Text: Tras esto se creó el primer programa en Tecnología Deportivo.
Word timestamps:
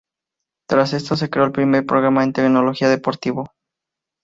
Tras 0.67 0.93
esto 0.93 1.15
se 1.15 1.29
creó 1.29 1.45
el 1.45 1.51
primer 1.51 1.85
programa 1.85 2.23
en 2.23 2.33
Tecnología 2.33 2.89
Deportivo. 2.89 3.51